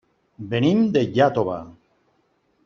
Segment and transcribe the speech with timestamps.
[0.53, 1.61] Venim de Iàtova.